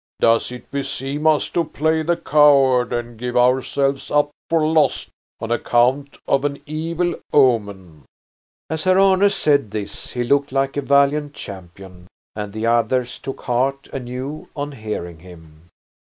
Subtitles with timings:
[0.19, 5.51] Does it beseem us to play the coward and give ourselves up for lost on
[5.51, 8.05] account of an evil omen?"
[8.67, 13.41] As Herr Arne said this he looked like a valiant champion, and the others took
[13.41, 15.69] heart anew on hearing him.